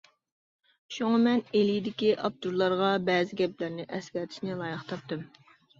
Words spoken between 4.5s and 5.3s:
لايىق تاپتىم.